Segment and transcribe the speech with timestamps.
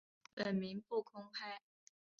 [0.35, 1.61] 本名不公开。